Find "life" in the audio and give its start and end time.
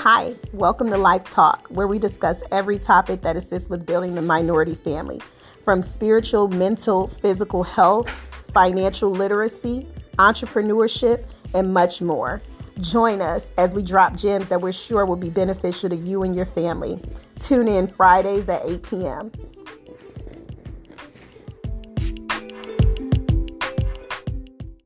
0.98-1.24